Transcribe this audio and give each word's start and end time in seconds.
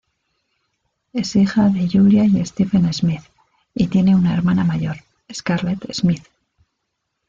Es 1.13 1.35
hija 1.35 1.69
de 1.69 1.87
Julia 1.87 2.25
y 2.25 2.43
Stephen 2.43 2.91
Smith, 2.91 3.21
y 3.75 3.85
tiene 3.85 4.15
una 4.15 4.33
hermana 4.33 4.63
mayor, 4.63 4.97
Scarlett 5.31 5.93
Smith. 5.93 6.23